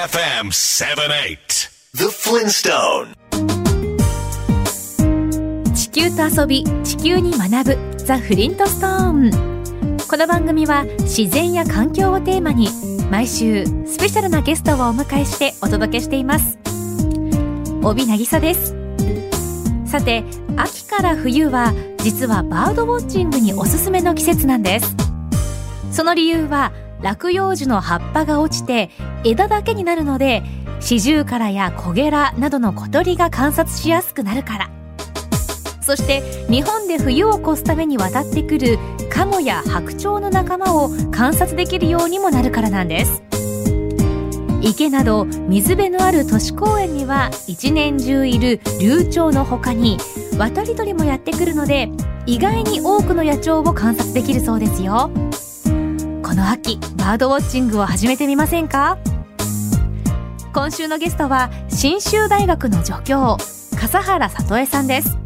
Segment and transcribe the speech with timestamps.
[0.00, 3.14] AFM 78 The Flintstone
[5.74, 12.68] 地球と遊び地球に学ぶザ・フリントストーンこの番組は自然や環境をテーマに
[13.10, 16.56] 毎週スペシャルなゲストをお迎えしてお届けしています。
[17.82, 18.74] 帯渚です。
[19.84, 20.24] さて
[20.56, 24.96] 秋から冬は実はバードウォッチングにおすすめの季節なんです。
[25.92, 28.90] その理由は落葉樹の葉っぱが落ちて
[29.24, 30.42] 枝だけになるので
[30.80, 34.70] シジュウカラやコゲラなどの小鳥が観察しやすくなるから。
[35.82, 38.78] そして日本で冬を越すために渡ってくる
[39.10, 43.22] カモや白鳥の仲間を観察できるようにもなるからなんです。
[44.62, 49.96] 池など水辺のある都市公園には一年中いる流鳥の他に
[50.38, 51.88] 渡り鳥もやってくるので
[52.26, 55.10] 意外に多くの野鳥を観察できるそうですよ。
[56.30, 58.98] この秋バードウォッチングを始めてみませんか？
[60.52, 63.36] 今週のゲストは信州大学の助教
[63.76, 65.18] 笠原里江さんです。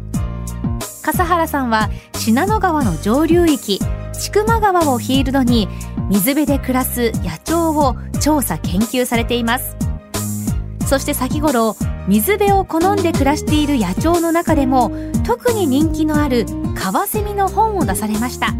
[1.03, 3.79] 笠原さんは信濃川の上流域
[4.13, 5.67] 千曲川をヒールドに
[6.09, 9.77] 水辺で暮らす野鳥を調査研究されています。
[10.87, 11.75] そして先頃
[12.07, 14.91] 水辺を好んで暮らしている野鳥の中でも
[15.23, 18.55] 特に人気のあるカワセミの本を出されました。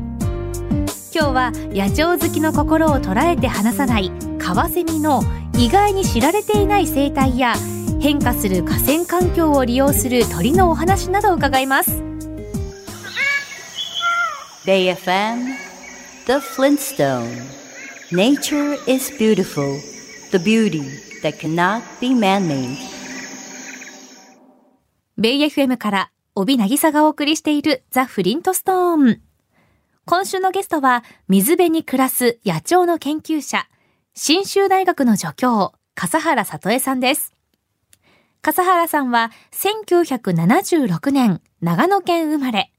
[1.18, 5.22] 今日は野鳥好きの心を捉えて離さないカワセミの
[5.58, 7.54] 意外に知られていない生態や
[8.02, 12.04] 変化する河川環境を利用する鳥のお話などを伺います。
[14.66, 15.56] Bay FM
[16.26, 17.46] The Flintstone.
[18.12, 19.80] Nature is beautiful.
[20.32, 20.82] The beauty
[21.24, 22.76] that cannot be man-made.
[25.18, 29.25] ベイ FM から帯渚がお送りしているザ・フリントストーン
[30.08, 33.68] 今週のゲストは水辺に暮らす野鳥の研究者
[34.14, 37.34] 信州大学の助教笠原里江さんです
[38.44, 42.72] 笠原さんは1976年長野県生まれ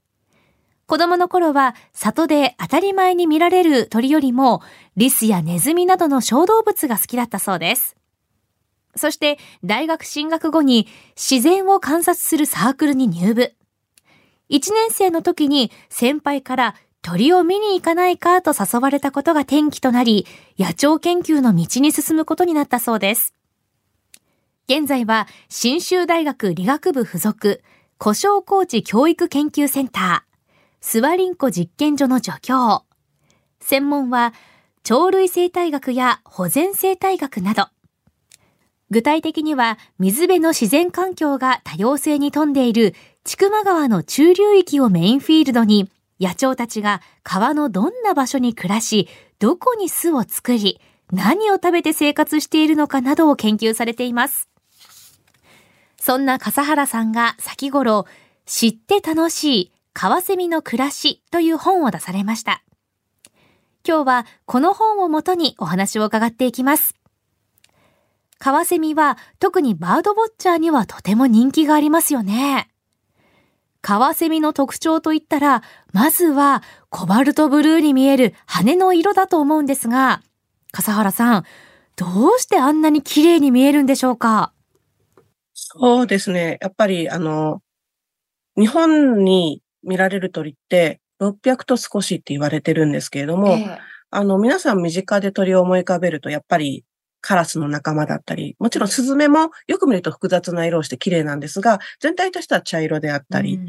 [0.85, 4.61] 子供の頃は里で当たり前に見られる鳥よりも
[4.95, 7.97] リスやネズミなどの小動物が好きだったそうです。
[8.95, 13.53] そして大学進学後に自然を観察するサークルに入部。
[14.49, 20.25] 1年生の時に先輩から鳥を見に行かないかと誘われたことが転機となり、
[20.59, 23.33] 野鳥研究の道に進むことになったそうです。
[24.69, 27.61] 現在は信州大学理学部附属
[27.97, 30.37] 故障高知教育研究センター、
[30.81, 32.83] スワリンコ実験所の助教。
[33.59, 34.33] 専門は
[34.83, 37.67] 鳥類生態学や保全生態学など。
[38.89, 42.93] 具体的には水辺の自然環境が多様性に富んでいる
[43.25, 49.07] 千曲川の中流域をメインフィールドに野鳥たちが川のどんな場所に暮らし、
[49.39, 54.49] どこに巣を作り、何を食べて生活しているのかなどを研究されています。
[55.99, 58.05] そんな笠原さんが先頃、
[58.45, 62.63] 知って楽しいカワセミの暮らしという本を出されました。
[63.87, 66.95] 今日はこの本をもとにお話を伺っていきます。
[68.39, 72.69] カワセミは特にバードウォッチャーにはとても人気がありますよね。
[73.81, 80.21] カワセミの特徴といったら、まずはコバルトブルーに見える羽の色だと思うんですが、
[80.71, 81.43] 笠原さん、
[81.95, 82.05] ど
[82.35, 84.51] うしてあんなに綺麗に見えるんでしょうか？
[85.53, 86.57] そうですね。
[86.61, 87.61] やっぱり、あの、
[88.57, 96.85] 日本に見られる鳥って600と少しって言われてるんですけれども、ええあの、皆さん身近で鳥を思い浮かべると、やっぱり
[97.21, 103.67] カラスの仲間だったり、もちろんスズメもよく見ると複雑な色をして綺麗なんですが、全体としては茶色であったり、うん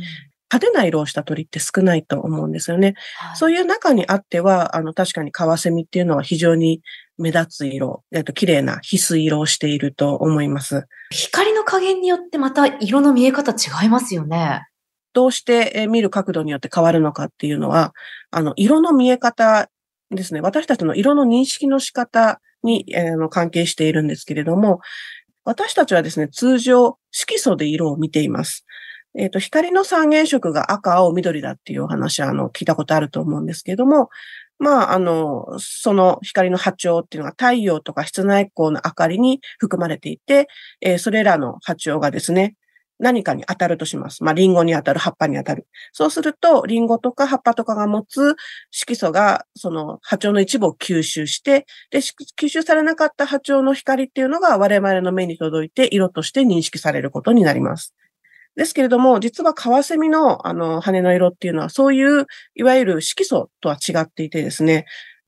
[0.50, 2.94] 派手な色をした鳥って少ないと思うんですよね。
[3.18, 6.80] はいそういう中にあっては、あの、確かにカワセミっていうのは非常に
[7.18, 10.86] 目立つ色、えっと、綺麗な翡翠色をしていると思います。
[11.10, 14.66] 光の加減によってまた色の見え方違いますよね。
[15.12, 17.92] どうしてえー見る角度によって変わるのかっていうのは、
[18.30, 19.68] あの、色の見え方
[20.10, 20.40] ですね。
[20.40, 24.80] 私たちの色の認識の仕方に、えーの関係しているんですけれども、
[25.44, 28.64] 私たちはですね、通常、色素で色を見ています。
[29.16, 34.10] えっ、と、光の三原色が赤、青、緑だっていうお話は、あの、聞いたことあると思うんですけれども、
[34.58, 40.48] まあ、あの、その光の波長っていうのが太陽とか室内光の明かりに含まれていて、
[40.80, 42.56] えーそれらの波長がですね、
[42.98, 44.24] 何かに当たるとします。
[44.24, 45.66] まあ、リンゴに当たる、葉っぱに当たる。
[45.92, 48.36] そうすると、リンゴとか葉っぱとかが持つ
[48.70, 57.94] 色素が、その波長の一部を吸収して、で、吸収されなかった波長の光っていうのが我々の目に届いて、色として認識されることになります。
[58.58, 64.84] ですけれども、実はカワセミの、あの、羽の色っていうのは、そういう、いわゆる色素とは違っていてですね、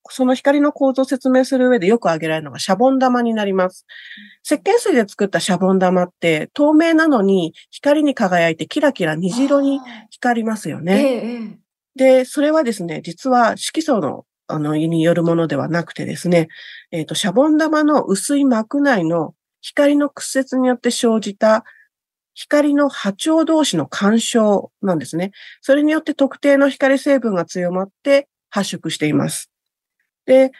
[0.08, 3.87] その光の構造を説明する上でよく挙げられるのがシャボン玉になります。
[4.44, 9.81] 石鹸水で作ったシャボン玉って透明なのに光に輝いてキラキラ虹色に
[10.11, 11.02] 光りますよええね。
[11.02, 16.49] ええで、それはですね、実は色素のあのによるものではなくてですね、
[16.91, 21.64] えっ、と、シャボン玉の薄い膜内の光の屈折によって生じた
[22.35, 25.32] 光の波長同士の干渉なんですね。
[25.61, 29.50] それによって特定の光成分が強まって発色しています。
[30.26, 30.52] で、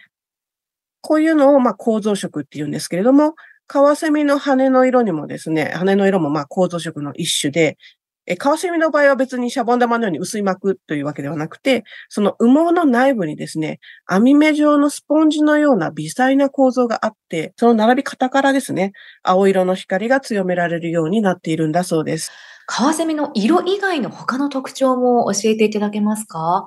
[1.03, 3.35] こういうのをまあ構造色って言うんですけれども、
[3.67, 7.79] カワセミの羽の色にもですね、羽の色もまあ構造色の一種で、
[8.27, 18.93] えカワセミの場合は別にシャボン玉のように薄い膜というわけではなくて、その羽毛の内部にですね、網目状のスポンジのような微細な構造があって、その並び方からですね、
[19.23, 22.31] 青色の光が強められるようになっているんだそうです。
[22.67, 26.67] カワセミの色以外の他の特徴も教えていただけますか？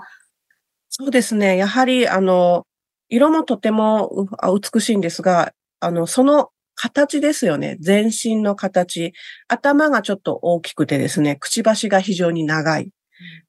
[0.89, 1.55] そうですね。
[1.57, 2.65] やはり、あの、
[3.13, 4.27] 色もとても
[4.73, 7.77] 美しいんですが、あの、その形ですよね。
[7.79, 9.13] 全身の形。
[9.47, 12.89] 頭がちょっと大きくてですね、くちばしが非常に長い。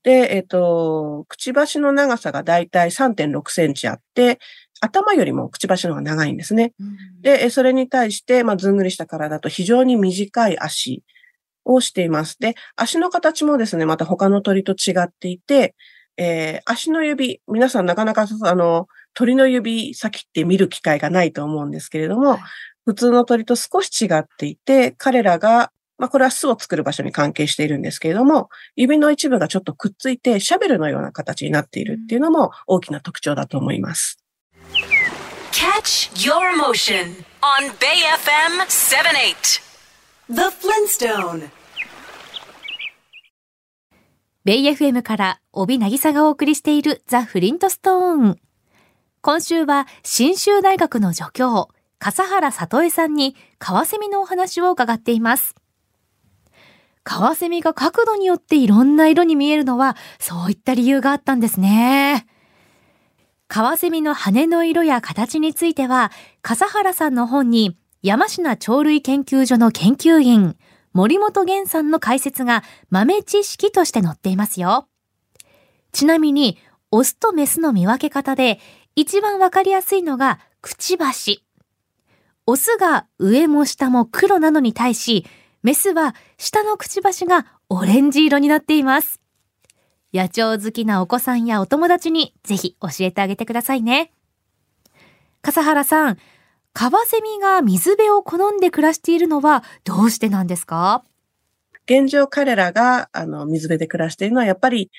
[0.03, 4.39] で、えっ、と、くちばしの長さがだいたい3.6センチあって、
[4.83, 6.75] 頭よりもくちばしの方が長いんですね。
[7.23, 11.03] で、えそれに対して、まあ、ずんぐりした体と非常に短い足
[11.65, 12.37] をしています。
[12.39, 15.75] で、足の形もですね、また他の鳥と違っていて、
[16.19, 22.41] えー足の指、皆さんなかなか、あの、鳥の指先って見る機会がないと思うんですけれども、はい
[22.85, 34.19] 普通の鳥と少し違っていて、彼らが、まあ、これは巣を作る場所に関係しているんですけれども、指の一部がちょっとくっついて、シャベルのような形になっているっていうのも大きな特徴だと思います。
[35.53, 39.63] Catch your motion on Bay FM 78.
[40.29, 41.49] The Flintstone.
[44.45, 48.44] ベイ FM から帯渚がお送りしているザ・フリントストーン。
[49.27, 55.55] 今週は新州大学の助教、笠原里江さんにカワセミのお話を伺っています。
[57.05, 62.27] カワセミが角度によっていろんな色に見えるのはそういった理由があったんですね。
[63.49, 66.13] カワセミの羽の色や形については、
[66.43, 70.55] 笠原さんの本に山科鳥類研究所の研究員、
[70.93, 74.87] 森本源さんの解説が豆知識として載っていますよ。
[75.93, 76.59] ちなみに、
[76.91, 78.61] オスとメスの見分け方で
[78.97, 81.45] 一番わかりやすいのがくちばし。
[82.47, 85.27] オスが上も下も黒なのに対し、
[85.63, 89.21] メスは下のくちばしがオレンジ色になっています。
[90.13, 94.13] 野鳥好きなお子さんやお友達にぜひ教えてあげてくださいね。
[95.43, 96.19] 笠原さん、
[96.73, 101.05] カワセミが水辺を好んで暮らしているのはどうしてなんですか？
[101.87, 104.91] 現状彼らが、あの、水辺で暮らしているのは、やっぱり、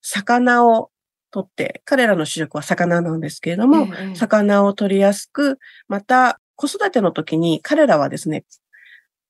[0.00, 0.90] 魚を
[1.30, 8.44] 取って、彼らの主食は魚なんですけれども、ええ魚を取りやすく、また、子育ての時に彼らはですね、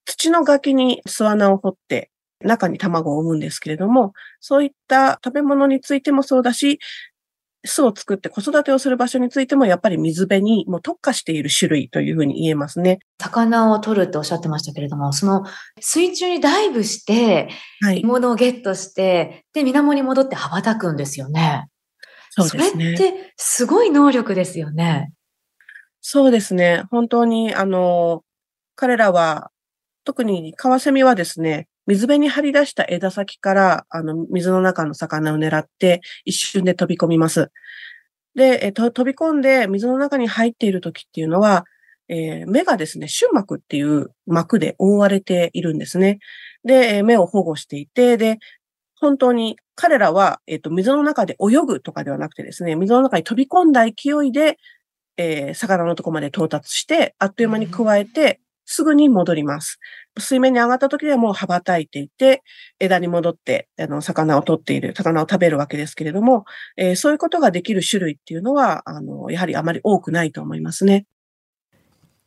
[0.04, 2.10] 土の垣に巣穴を掘って、
[2.42, 6.80] 中に卵を産むんですけれども、そういった食べ物についてもそうだし、
[7.64, 13.00] 巣を作って子育てをする場所についても、やっぱり水辺にもう特化している種類というふうに言えますね。
[13.18, 15.44] 魚を取るっておっしゃってましたけれども、その
[15.78, 17.50] 水中にダイブして、
[17.82, 18.06] はい獲。
[18.06, 21.66] 物をゲットして、で、水面に戻って羽ばたくんですよね。
[22.30, 22.96] そうですね。
[22.96, 25.12] それってすごい能力ですよね。
[26.00, 26.84] そうですね。
[26.90, 28.24] 本当に、あの、
[28.74, 29.50] 彼らは、
[30.04, 37.50] 特にカワセミはですね、水辺に張り出した枝先から、あの、水の中の魚を狙って、一瞬で飛び込みます。
[38.34, 41.64] で、えっと、飛び込んで水の中に入っている時っていうのは、
[42.08, 46.18] えー目がですね、瞬膜っていう膜で覆われているんですね。
[46.64, 48.38] で、えー目を保護していて、で、
[48.96, 54.58] 本当に彼らは、えっと、水の中で泳ぐとかではなくてですね、水の中に飛び込んだ勢いで、
[55.16, 59.78] えー魚のとこまで到達して、あっという間に加えて、すぐに戻ります。
[60.18, 62.42] 水面に上がった時にはもう羽ばたいていて、
[62.78, 66.44] 枝に戻って、あの、魚を取っている、魚を食べるわけですけれども、
[66.76, 71.06] えーそういうことができる種類っていうのは、あの、やはりあまり多くないと思いますね。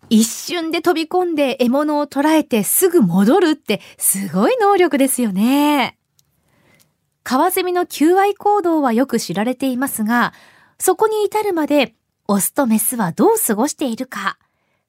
[0.09, 5.99] 一瞬で飛び込んで獲物を捕らえてすぐ戻るってすごい能力ですよね。
[7.23, 10.33] カワセミの求愛行動はよく知られていますが、
[10.77, 11.95] そこに至るまで
[12.27, 14.37] オスとメスはどう過ごしているか。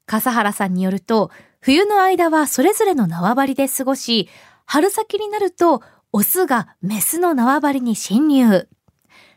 [0.07, 4.29] 笠原さんによると、冬の間はそれぞれの縄張りで過ごし、
[4.67, 8.69] 春先になるとオスがメスの縄張りに侵入。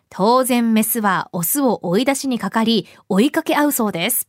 [0.10, 4.27] 当然メスはオスを追い出しにかかり追いかけ合うそうです。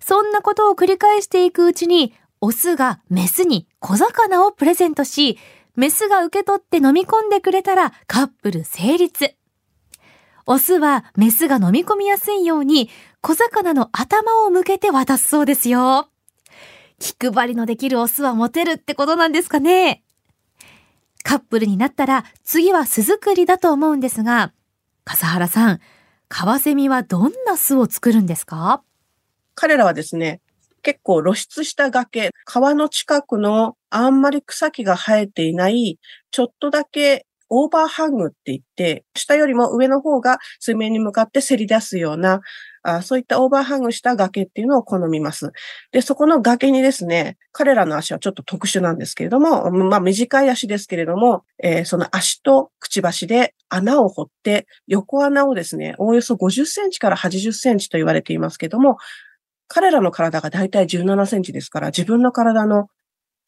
[0.00, 5.38] そんなことを繰り返していくうちに、オスがメスに小魚をプレゼントし、
[5.76, 9.34] メスが受け取って飲み込んでくれたらカップル成立。
[10.46, 12.90] オスはメスが飲み込みやすいように
[13.22, 16.08] 小魚の頭を向けて渡すそうですよ。
[16.98, 20.04] 気配りのできるオスはモテるってことなんですかね
[21.24, 24.52] カップルになったら次は巣作りだと思うんですが、
[25.04, 25.80] 笠原さん、
[26.28, 28.82] カワセミはどんな巣を作るんですか？
[29.54, 30.40] 彼らはですね、
[30.84, 35.98] 結構露出した崖、川の近くのあんまり草木が生えていない、
[36.30, 42.40] ちょっとだけオーバーハングって言って、下よりも上の方が水面に向かってせり出すような、
[42.82, 45.52] あそういったオーバーハングした崖っていうのを好みます。
[45.90, 58.98] で、そこの崖にですね、彼らの足はちょっと特殊なんですけれども、まあ短い足ですけれども、えー、その足とくちばしで穴を掘って、横穴をですね、おおよそ50センチから80センチと言われていますけれども、
[59.68, 62.88] 彼らの体がだいたい17センチですから、自分の体の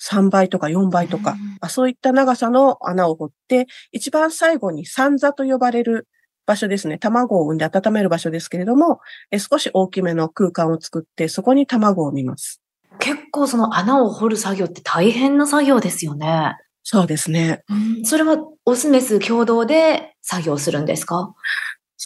[0.02, 6.08] 3倍とか4倍とか、うん、そういった長さの穴を掘って、一番最後に三座と呼ばれる
[6.46, 6.98] 場所ですね。
[6.98, 12.62] 卵を産んで温める場所ですけれども、え少し大きめの空間を作って、そこに卵を産みます。
[12.98, 16.56] 結構その穴を掘る作業って大変な作業ですよね。
[16.82, 17.62] そうですね。
[17.68, 21.34] うん、それはオスメス共同で作業するんですか？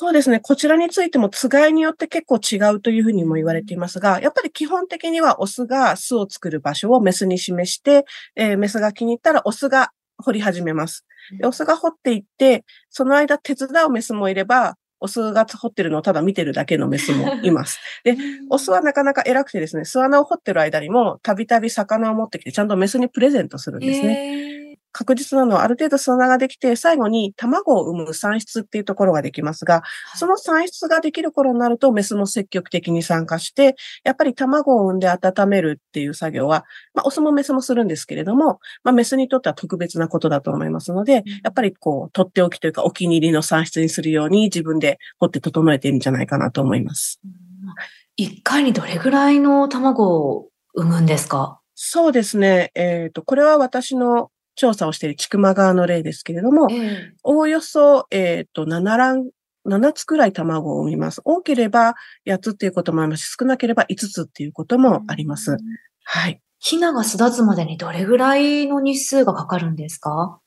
[0.00, 0.40] そうですね。
[0.40, 11.04] こちらについてもつがいによって結構違うというふうにも言われていますが、やっぱり基本的にはオスが巣を作る場所をメスに示して、えー、メスが気に入ったらオスが掘り始めます。
[11.38, 17.78] でオスが掘っていって、その間手伝うメスもいれば、オスが掘ってるのをただ見てるだけのメスも います。
[18.02, 18.16] で、
[18.48, 24.59] オスはなかなか偉くてですね、巣穴を掘ってる間にも、たびたび魚を持ってきて、ちゃんとメスにプレゼントするんですね。
[24.92, 29.82] 確実なのはある程度砂ができて、最後に卵を産む産出っていうところができますが、
[30.16, 47.20] その産出ができる頃になるとメスも積極的に参加して、やっぱり卵を産んで温めるっていう作業は、まあ、オスもメスもするんですけれども、まあ、メスにとっては特別なことだと思いますので、やっぱりこう、とっておきというかお気に入りの産出にするように自分で掘って整えているんじゃないかなと思います。
[48.16, 51.60] 一回にどれぐらいの卵を産むんですか？
[51.74, 52.70] そうですね。
[52.74, 54.30] えっ、ー、と、これは私の
[54.60, 56.68] 調査をしている菊間川の例ですけれども、
[57.22, 59.30] おおよそ、えっ、ー、と、7卵、
[59.66, 61.22] 7つくらい卵を産みます。
[61.24, 61.94] 多ければ
[62.26, 65.56] 8つっていうこともありますし、少なければ5つっていうこともあります。
[66.04, 66.42] はい。
[66.58, 70.38] ヒナが巣立つまでにどれぐらいの日数がかかるんですか？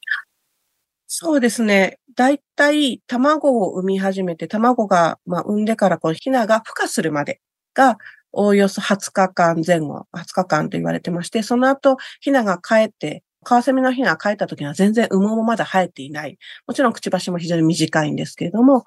[1.08, 1.98] そうですね。
[2.16, 7.42] だいたい卵を産み始めて、卵が、まあ、産んでからこう、ヒナが孵化するまで
[7.74, 7.98] が、
[8.32, 16.38] おおよそ20日間前後、20日間と言われてまして、その後、ヒナが帰ってカワセミのヒナが帰った時には全然羽毛もまだ生えていない。
[16.68, 18.86] もちろんくちばしも非常に短いんですけれども、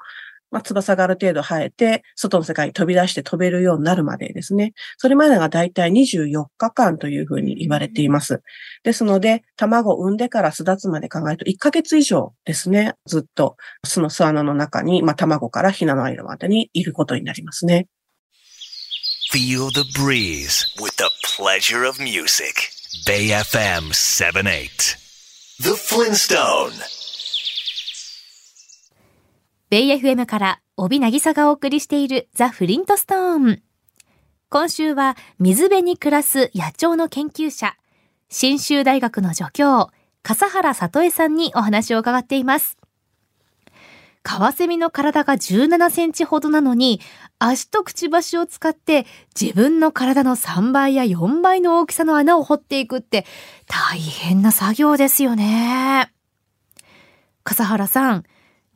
[0.50, 4.74] まあ、翼がある程度生えて、外の世界に飛び出して飛べるようになるまでですね。
[4.96, 8.42] それまでがだいたい24日間というふうに言われています。
[8.84, 12.94] ですので、卵を産んでから巣立つまで考えると1ヶ月以上ですね。
[13.06, 17.88] ずっと巣の巣穴の中に、まあ、卵からヒナの間までにいることになりますね。
[19.32, 22.75] Feel the breeze with the pleasure of music.
[23.04, 24.96] Bay FM 78
[25.60, 26.70] The Flintstone
[29.70, 33.62] BFM から帯渚がお送りしているザ・フリントストーン。
[34.48, 37.76] 今週は水辺に暮らす野鳥の研究者、
[38.30, 39.90] 新州大学の助教、
[40.22, 42.78] 笠原里江さんにお話を伺っています。
[44.28, 47.00] カワセミの体が17センチほどなのに、
[47.38, 49.06] 足とくちばしを使って
[49.40, 53.24] 自分の体の3倍や4倍の大きさの穴を掘っていくって
[53.68, 56.12] 大変な作業ですよね。
[57.44, 58.24] 笠原さん、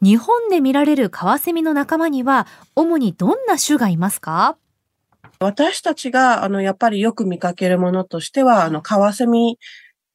[0.00, 4.56] 日本で見られるカワセミの仲間には主にどんな種がいますか？
[5.40, 9.58] 私たちが、あの、やっぱりよく見かけるものとしては、あの、カワセミ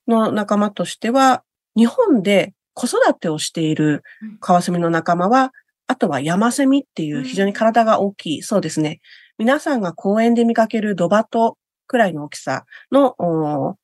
[0.07, 1.43] の仲間としては、
[1.75, 4.03] 日本で子育てをしている
[4.39, 5.51] カワセミの仲間は、
[5.87, 8.99] あとはヤマセミっていう非常に体が大きい、そうですね。
[9.37, 13.75] 皆さんが公園で見かけるドバトくらいの大きさの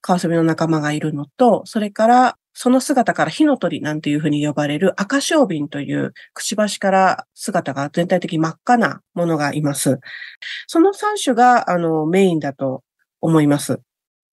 [0.00, 9.98] カワセミの仲間がいるのと、それからその姿から火の鳥なんていうふうに呼ばれる赤小瓶というくちばしから姿が全体的に真っ赤なものがいます。
[10.68, 12.82] その3種があのメインだと
[13.20, 13.80] 思います。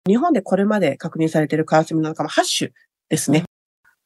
[0.06, 2.70] 日本でこれまで確認されているカワセミの仲間8種
[3.08, 3.44] ですね。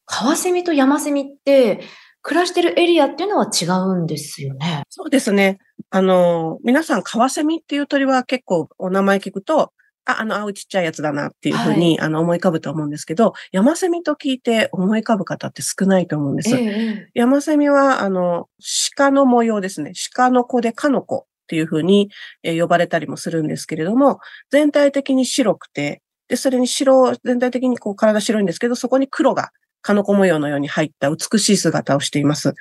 [0.05, 1.81] カワセミとヤマセミって、
[2.25, 4.81] 暮らしてるエリアっていうのは違うんですよね。
[4.89, 5.59] そうですね。
[5.91, 9.71] あの、皆さん、カワセミっていう鳥は結構お名前聞くと、
[10.05, 16.55] あ、あの、青ちっちゃいやつだなっていうふうに、はい、あの、思い浮かぶと思うんですけど、ヤマセミと聞いて思い浮かぶ方って少ないと思うんです。
[16.55, 18.49] ええ、ヤマセミは、あの、
[18.95, 19.93] 鹿の模様ですね。
[20.13, 22.09] 鹿の子でカノコっていうふうに、
[22.41, 24.19] え呼ばれたりもするんですけれども、
[24.49, 29.51] 全体的に白くて、で、それに白、全体的にこう体白いんですけど、そこに黒が
[29.85, 32.55] カノコ模様のように入った美しい姿をしています。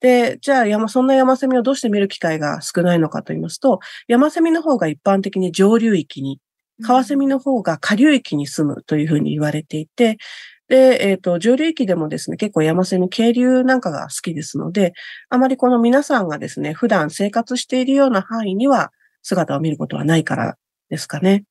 [0.00, 6.40] で、じゃあ山、そんな山セミをどうして見る機会が少ないのかと言いますと、山セミの方が一般的に上流域に、
[6.82, 10.18] カワセミの方が下流域に住むというふうに言われていて、
[10.66, 14.94] で、えっ、ー、と、上流域でもですね、結構山セミ、渓流なんかが好きですので、
[15.28, 18.90] あまりこの皆さんがですね、普段生活しているような範囲には
[19.22, 20.56] 姿を見ることはないから
[20.90, 21.44] ですかね。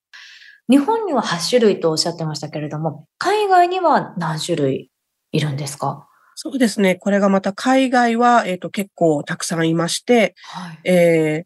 [0.70, 4.92] 日本には8種類とおっしゃってましたけれども、海外には何種類
[5.31, 6.07] いるんですか？
[6.39, 6.96] そうですね。
[6.96, 11.46] これがまた海外は、えっ、ー、と、結構たくさんいまして、はい、え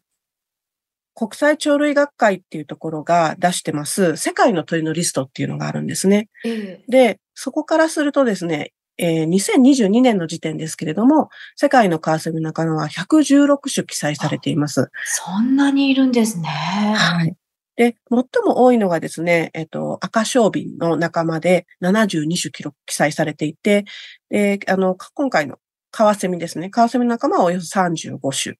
[1.14, 6.28] 国際鳥類学会っていうところが出してます、世界の鳥のリストっていうのがあるんですね。
[6.44, 14.90] えー、で、そこからするとですね、えー、2022年の時点ですけれども、世界のカワセミの中のは116種記載されています。
[15.06, 16.48] そんなにいるんですね。
[16.48, 17.34] はい。
[17.76, 23.84] で、最も多いのがですね、えっと、赤小瓶の仲間で72種記録、記載されていて、
[24.30, 25.58] で、あの、今回の
[25.90, 26.70] カワセミですね。
[26.70, 28.56] カワセミの仲間はおよそ35種。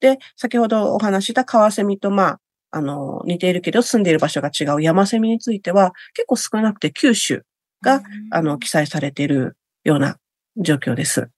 [0.00, 2.40] で、先ほどお話したカワセミと、まあ、
[2.70, 7.40] あの、似ているけど住んでいる場所が違う山セミについては、結構少なくて9種
[7.82, 10.16] が、あの、記載されているような
[10.56, 11.28] 状況です。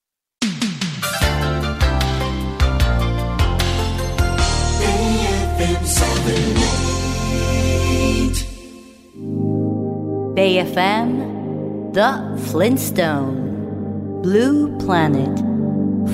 [10.37, 15.35] Bay FM The Flintstone Blue Planet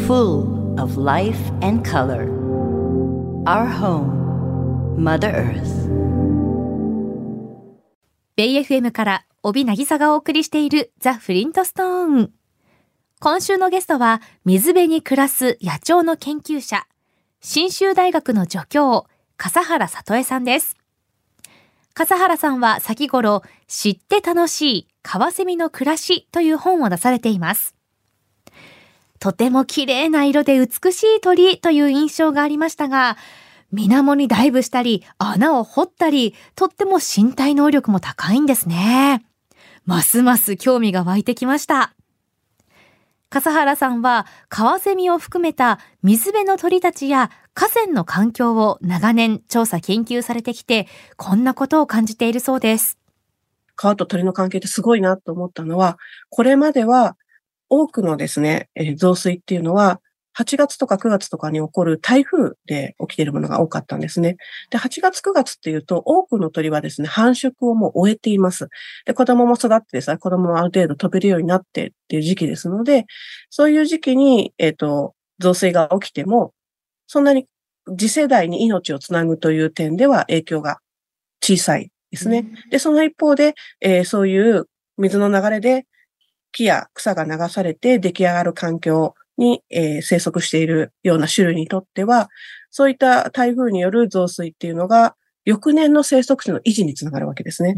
[0.06, 2.28] Full of life and color
[3.48, 5.90] Our home Mother Earth
[8.36, 12.30] ベイ FM から帯渚がお送りしているザ・フリントストーン
[13.18, 16.86] 今週のゲストは水辺に暮らす野鳥の研究者
[17.40, 20.76] 信州大学の助教笠原里江さんです
[21.94, 27.74] 笠原さんは先頃、知って楽しいカワセミの暮らしという本を出されています。
[29.18, 33.16] とても綺麗な色で美しい鳥という印象がありましたが、
[33.70, 39.24] 水面にダイブしたり、穴を掘ったり、とっても身体能力も高いんですね。
[39.84, 41.94] ますます興味が湧いてきました。
[43.30, 50.86] 笠原さんは、カワセミを含めた水辺の鳥たちや河川の環境を長年調査研究されてきて、
[51.16, 52.98] こんなことを感じているそうです。
[53.76, 55.98] 川と鳥の関係ってすごいなと思ったのは、
[56.30, 57.16] これまでは
[57.68, 60.00] 多くのですね、え、増水っていうのは
[60.38, 64.36] 8月とか9月とかに起こる台風で起きているものが多かったんですね。
[64.70, 68.68] で、8月9月っていうと、多くの鳥はですね、繁殖をもう終えています。
[69.04, 73.04] で、子供も育ってですね、子供もある程度飛べるようになってっていう時期ですので、
[73.50, 76.54] そういう時期に、えっ、ー、と、増水が起きても、
[77.12, 77.46] そんなに
[77.98, 80.78] 次世代に命をつなぐという点では影響が
[81.42, 82.38] 小さいですね。
[82.38, 84.64] うん、で、その一方で、えー、そういう
[84.96, 85.84] 水の流れで
[86.52, 92.30] 木や草が流されて出来上がる環境に、えー、生息しているような種類にとっては、
[92.70, 97.74] そういった台風による増水っていうのが、翌年の生息地の維持につながるわけですね。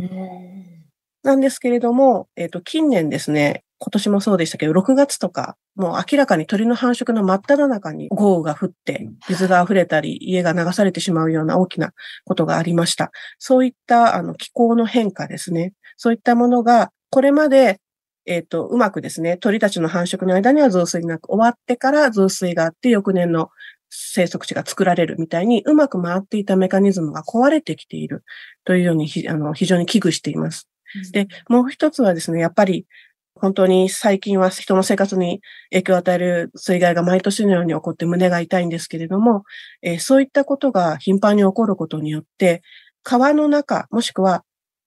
[1.25, 11.92] なんですけれども、えっ、ー、と、近年ですね、今年もそうでしたけど、6月とか、もう明らかに鳥の繁殖の真っ只中に豪雨が降って、水が溢れたり、家が流されてしまうような大きな
[12.25, 13.12] ことがありました。
[13.38, 15.75] そういったあの気候の変化ですね。
[15.99, 17.79] そういったものが、これまで
[18.27, 23.51] えっ、ー、と、うまくですね、鳥たちの繁殖の間には増水なく終わってから増水があって翌年の
[23.90, 28.25] 生息地が作られるみたいにうまく回っていたメカニズムが壊れてきている
[28.64, 30.68] というようにあの非常に危惧しています。
[31.12, 32.87] で、もう一つはですね、やっぱり
[33.35, 39.44] 本当に最近は人の生活に影響を与える水害が毎年のように起こって胸が痛いんですけれども、
[39.83, 42.62] えー、そういったことが頻繁に起こることによって、
[43.03, 44.44] 川の中、もしくは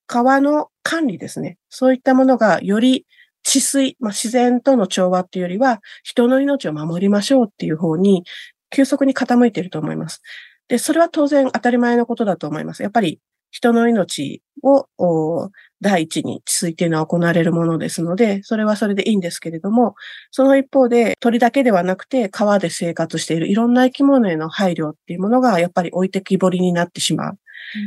[0.08, 1.58] 川の管理ですね。
[1.70, 3.06] そういったものがより
[3.44, 8.24] 治水、まあ、自然との調和っていうよりは、人の命を守りましょうっていう方に、
[8.70, 10.22] 急速に傾いていると思います。
[10.68, 12.84] で、それは当然当たり前のことだと思います。
[12.84, 13.20] やっぱり
[13.52, 15.50] 人の命を
[15.82, 19.96] 第一に治水っていうのは行われるものですので、それはそれでいいんですけれども、
[20.32, 27.40] その一方で鳥だけではなくて川で生活しているいろんな生き物への配慮っていうものがやっぱり置いてきぼりになってしまう。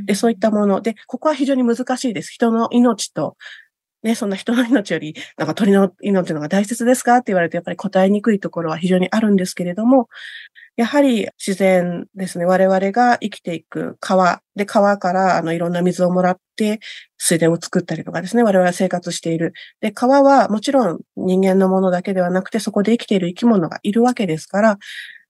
[0.07, 2.33] で、そういったもので、ここは非常に難しいです。
[2.33, 3.37] 人の命と
[4.03, 7.17] ね、そんな人の命より、なんか鳥の命の方が大切ですか？
[7.17, 10.09] って言われて、やっぱり答えにくいところは非常にあるんですけれども、
[10.77, 16.81] やはり自然ですね、我々が生きていく川、で、川からあのいろんな水をもらって
[17.19, 19.53] 水田を作ったりとかですね、我々は生活している。
[19.81, 24.79] で、川はもちろん人間のものだけではなくて、そこで生きている生き物がいるわけですから、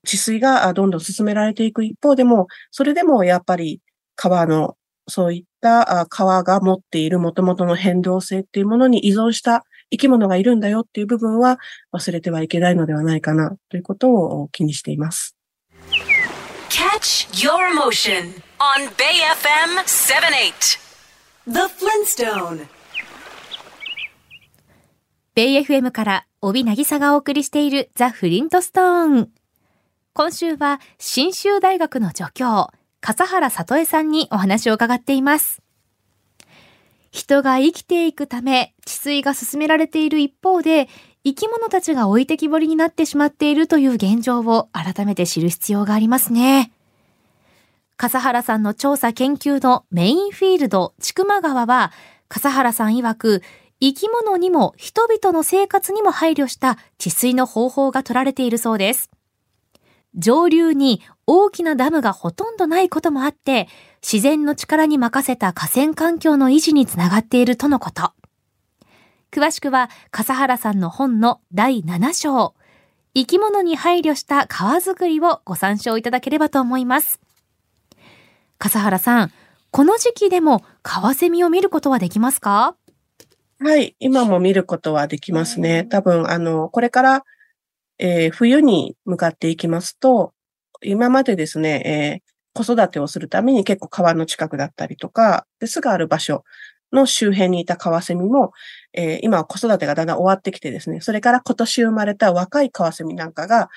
[0.06, 3.80] 治水がどんどん進められていく一方でも、それでもやっぱり
[4.14, 4.76] 川の
[5.08, 11.58] そういった川が持っている元々の変動性っていうものに依存した生き物がいるんだよっていう部分は
[11.92, 15.36] 忘れてはいけないのではないかなということを気にしています。
[16.68, 20.78] Catch your motion on Bay FM 78
[21.46, 22.66] The Flintstone
[25.34, 29.30] ベイ FM から帯渚がお送りしているザ・フリントストーン。
[30.12, 32.68] 今週は新州大学の助教、
[33.00, 35.62] 笠原里江さんにお話を伺っています。
[37.10, 40.88] 人が生きていくため治水が進められている一方で、
[41.24, 46.72] 生き物たちが置いてきぼりになってしまっているという現状を改めて知る必要がありますね。
[47.96, 51.92] 笠原さんの調査研究のメインフィールド、千曲川は、
[52.28, 53.42] 笠原さん曰く、
[53.80, 59.10] 生き物にも人々の生活にも配慮した治水の方法が取られているそうです。
[60.14, 63.68] 上流に大きなダムがほとんどないこともあって、
[64.02, 68.10] 自然の力に任せた河川環境の維持につながっているとのこと。
[69.30, 72.54] 詳しくは、笠原さんの本の第7章、
[73.14, 77.20] 生き物に配慮した川づくりをご参照いただければと思います。
[78.58, 79.32] 笠原さん、
[79.70, 82.74] この時期でもカワセミを見ることはできますか？
[83.60, 85.84] はい、今も見ることはできますね。
[85.84, 87.24] 多分、あの、これから
[88.02, 90.32] えー、冬に向かっていきますと、
[90.82, 96.44] 今までですね、えー、子育てをするために結構川の近くだったりとか、ですがある場所
[96.92, 98.52] の周辺にいたカワセミも、
[98.92, 103.68] えー、今は子育てがだんだん終わってきてですね、それから今年生まれた若いカワセミなんかが、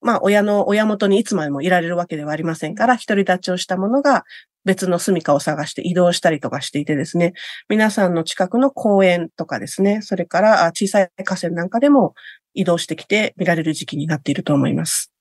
[0.00, 4.24] まあ、親の、親元にいつまでもいられるわけではありませんから、独り立ちをしたものが
[4.64, 7.34] 別の住処を探して移動したりとかしていてですね、
[7.68, 12.14] 皆さんの近くの公園とかですね、それから小さい河川なんかでも
[12.54, 15.11] 移動してきて見られる時期になっていると思います。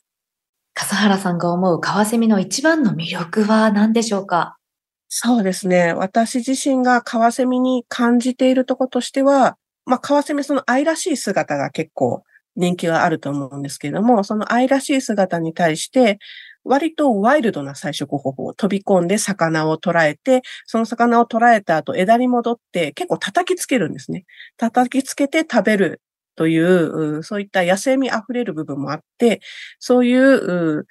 [0.74, 4.58] 笠原さんが思うカワセミの一番の魅力は何でしょうか？
[5.10, 5.94] そうですね。
[5.94, 12.24] 私自身がカワセミに感じているところとしては、まあ、カワセミその愛らしい姿が結構
[12.56, 16.18] 人気があると思うんですけれども、その愛らしい姿に対して、
[16.64, 24.26] 割とワイルドな採食方法を、飛び込んで魚を捕らえて、その魚を捕らえた後枝に戻って結構叩きつけるんですね。
[24.58, 26.02] 叩きつけて食べる
[26.36, 29.42] という、そういった野生味あふれる部分もあって、
[29.80, 30.86] そういう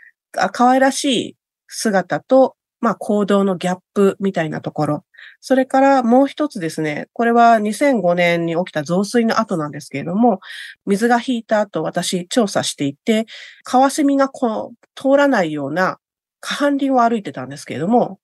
[0.53, 1.37] 可愛らしい
[1.69, 5.05] 姿と、まあ行動のギャップみたいなところ。
[5.41, 10.41] それからもう一つですね、これは2005年に起きた増水の後なんですけれども、
[10.87, 13.27] 水が引いた後私調査していて、
[13.65, 15.99] カワセミがこう通らないような
[16.41, 18.19] 下半林を歩いてたんですけれども、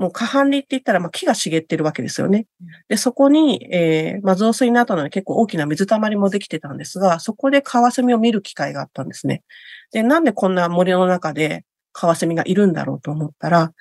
[0.00, 2.46] もう下半林って言ったら、まあ、木が茂ってるわけですよね。
[2.88, 9.42] で、そこに、えー、まあ、増水の後なので結構大きな水たまりもできてたんですが、そこでカワセミを見る機会があったんですね。
[9.92, 13.74] で、なんでこんな森の中でカワセミがいるんだろうと思ったら、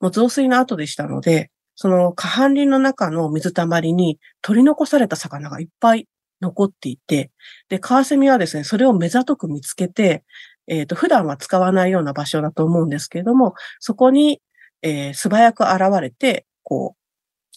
[0.00, 6.08] もう増水の後でしたので、その下半林の中の水たまりに取り残された魚がいっぱい
[6.40, 7.30] 残っていて、
[7.68, 10.24] で、カワセミはですね、それを目ざとく見つけて、
[10.66, 14.40] えっ、ー、と、普段は使わないような場所だと思うんですけれども、そこに
[14.82, 16.96] えー、素早く現れて、こ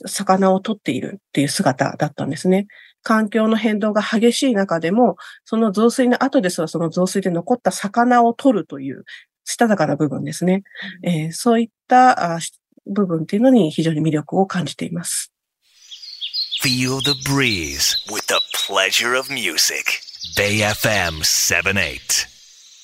[0.01, 2.67] う、魚を取っているっていう姿だったんですね。
[3.03, 9.03] 環境の変動が激しい中でも、その増水の後ですらその増水で残った魚を取るという、
[9.45, 10.63] したたかな部分ですね。
[11.03, 12.39] うん、えー、そういった
[12.85, 15.31] 部分っていうのに非常に魅力を感じています。
[16.63, 19.99] Feel the breeze with the pleasure of music.
[20.37, 22.25] Bay FM 78.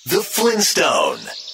[0.05, 1.48] The Flintstone.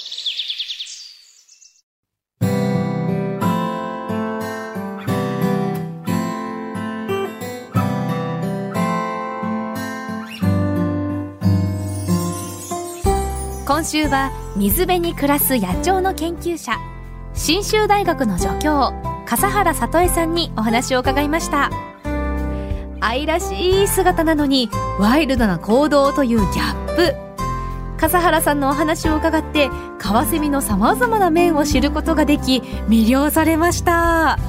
[13.76, 16.80] 今週は水辺に暮らす野鳥の研究者
[17.34, 18.94] 信州大学の助教
[19.26, 21.70] 笠原里江さんにお話を伺いました。
[23.02, 27.16] 愛らしい姿なのにワイルドな行動というギャップ。
[27.98, 34.40] 笠原さんのお話を伺ってカワセミの様々な面を知ることができ魅了されました。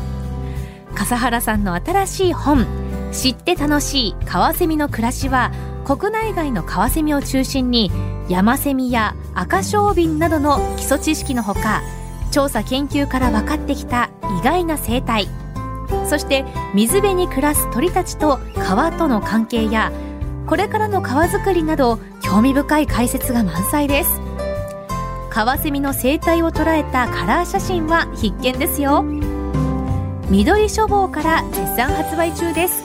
[0.95, 2.65] 笠原さんの新しい本
[3.11, 5.51] 知って楽しいカワセミの暮らしは
[5.85, 7.91] 国内外のカワセミを中心に
[8.29, 11.83] ヤマセミやアカショウビンなどの基礎知識のほか
[12.33, 14.11] 調査研究から分かってきた
[14.41, 15.29] 意外な生態。
[16.09, 19.93] そして水辺に暮らす鳥たちと川との関係や
[20.47, 24.21] これからの川づくりなど興味深い解説が満載です。
[25.31, 29.05] カワセミの生態を捉えたカラー写真は必見ですよ。
[30.31, 32.85] 緑書房から絶賛発売中です。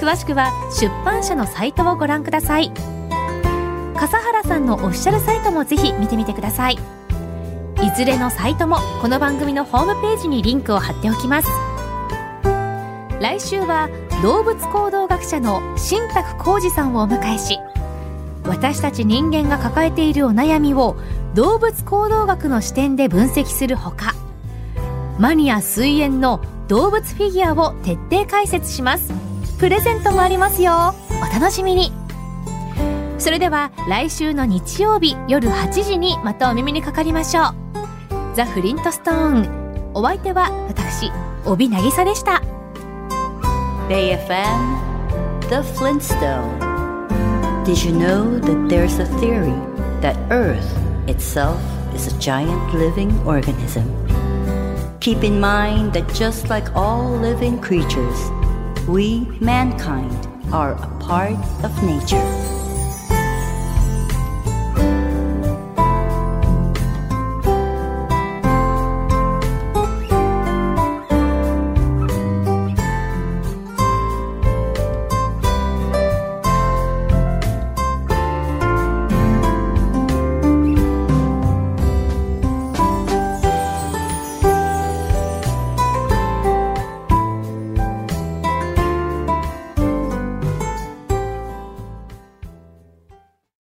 [0.00, 2.72] 詳しくは出版社のサイトをご覧ください。
[3.98, 6.74] 笠原さんのオフィシャルサイトもぜひ見てみてください。
[6.74, 11.48] いずれのサイトもこの番組のホームページにリンクを貼っておきます。
[13.20, 13.88] 来週は
[14.22, 17.58] 動物行動学者の新宅浩二さんをお迎えし
[18.44, 20.96] 私たち人間が抱えているお悩みを
[21.34, 24.14] 動物行動学の視点で分析するほか
[25.18, 29.12] マニア水泳の動物フィギュアを徹底解説します。
[29.58, 30.94] プレゼントもありますよ。
[31.20, 31.97] お楽しみに。
[33.28, 37.54] それでは来週の日曜日夜8時にまたお耳にかかりましょう
[38.34, 41.12] ザ・フリントストーンお相手は私
[41.44, 42.42] 帯渚でした
[43.86, 44.80] Bay FM
[45.50, 46.58] The Flintstone
[47.66, 49.52] Did you know that there's a theory
[50.00, 50.64] that Earth
[51.06, 51.60] itself
[51.94, 53.84] is a giant living organism?
[55.00, 58.30] Keep in mind that just like all living creatures,
[58.88, 62.57] we, mankind, are a part of nature.